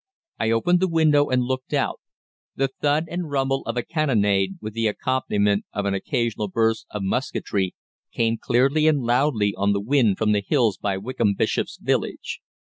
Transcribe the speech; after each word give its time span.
I 0.39 0.49
opened 0.49 0.79
the 0.79 0.87
window 0.89 1.27
and 1.29 1.43
looked 1.43 1.75
out. 1.75 2.01
The 2.55 2.69
'thud' 2.69 3.05
and 3.07 3.29
rumble 3.29 3.61
of 3.67 3.77
a 3.77 3.83
cannonade, 3.83 4.53
with 4.59 4.73
the 4.73 4.87
accompaniment 4.87 5.65
of 5.73 5.85
an 5.85 5.93
occasional 5.93 6.47
burst 6.47 6.87
of 6.89 7.03
musketry, 7.03 7.75
came 8.11 8.39
clearly 8.39 8.87
and 8.87 9.03
loudly 9.03 9.53
on 9.55 9.73
the 9.73 9.79
wind 9.79 10.17
from 10.17 10.31
the 10.31 10.41
hills 10.41 10.79
by 10.79 10.97
Wickham 10.97 11.35
Bishops 11.35 11.77
village. 11.79 12.41